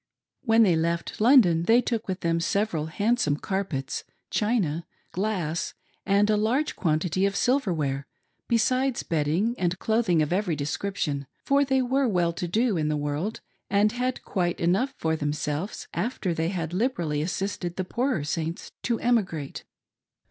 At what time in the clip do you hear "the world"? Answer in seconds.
12.87-13.41